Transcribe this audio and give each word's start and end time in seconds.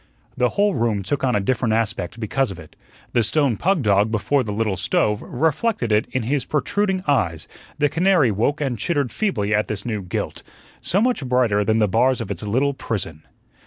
The 0.35 0.49
whole 0.49 0.73
room 0.73 1.03
took 1.03 1.23
on 1.23 1.35
a 1.35 1.39
different 1.39 1.75
aspect 1.75 2.19
because 2.19 2.49
of 2.49 2.57
it. 2.57 2.75
The 3.13 3.21
stone 3.21 3.55
pug 3.55 3.83
dog 3.83 4.09
before 4.09 4.43
the 4.43 4.51
little 4.51 4.75
stove 4.75 5.21
reflected 5.21 5.91
it 5.91 6.07
in 6.09 6.23
his 6.23 6.43
protruding 6.43 7.03
eyes; 7.07 7.47
the 7.77 7.87
canary 7.87 8.31
woke 8.31 8.61
and 8.61 8.79
chittered 8.79 9.11
feebly 9.11 9.53
at 9.53 9.67
this 9.67 9.85
new 9.85 10.01
gilt, 10.01 10.41
so 10.81 11.01
much 11.01 11.23
brighter 11.23 11.63
than 11.63 11.77
the 11.77 11.87
bars 11.87 12.19
of 12.19 12.31
its 12.31 12.41
little 12.41 12.73
prison. 12.73 13.21